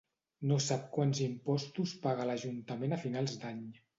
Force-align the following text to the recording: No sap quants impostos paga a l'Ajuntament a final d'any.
No 0.51 0.55
sap 0.67 0.87
quants 0.95 1.19
impostos 1.25 1.93
paga 2.05 2.25
a 2.25 2.27
l'Ajuntament 2.31 2.95
a 2.97 3.01
final 3.07 3.33
d'any. 3.45 3.63